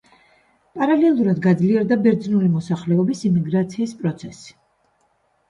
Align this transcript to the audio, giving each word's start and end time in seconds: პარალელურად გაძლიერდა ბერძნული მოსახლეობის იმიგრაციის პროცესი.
პარალელურად 0.77 1.41
გაძლიერდა 1.43 1.97
ბერძნული 2.07 2.49
მოსახლეობის 2.55 3.23
იმიგრაციის 3.31 3.95
პროცესი. 4.01 4.51